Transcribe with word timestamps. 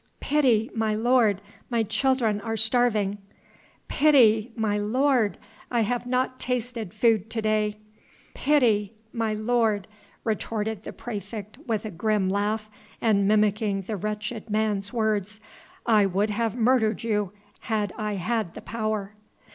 "Pity, 0.19 0.71
my 0.73 0.95
lord, 0.95 1.41
my 1.69 1.83
children 1.83 2.41
are 2.41 2.57
starving...." 2.57 3.19
"Pity, 3.87 4.51
my 4.55 4.75
lord, 4.75 5.37
I 5.69 5.81
have 5.81 6.07
not 6.07 6.39
tasted 6.39 6.91
food 6.91 7.29
to 7.29 7.39
day" 7.39 7.77
"Pity, 8.49 8.95
my 9.13 9.35
lord!" 9.35 9.87
retorted 10.23 10.85
the 10.85 10.91
praefect 10.91 11.59
with 11.67 11.85
a 11.85 11.91
grim 11.91 12.29
laugh, 12.29 12.67
and 12.99 13.27
mimicking 13.27 13.83
the 13.83 13.95
wretched 13.95 14.49
man's 14.49 14.91
words, 14.91 15.39
"I 15.85 16.07
would 16.07 16.31
have 16.31 16.55
murdered 16.55 17.03
you 17.03 17.33
had 17.59 17.93
I 17.95 18.13
had 18.13 18.55
the 18.55 18.61
power." 18.61 19.13